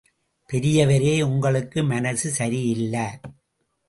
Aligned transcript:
பெரியவரே 0.49 1.21
உங்களுக்கு 1.21 1.83
மனசு 1.83 2.33
சரியில்ல. 2.37 2.95